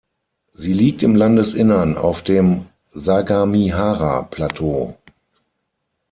[0.51, 4.95] Sie liegt im Landesinnern auf dem "Sagamihara-Plateau".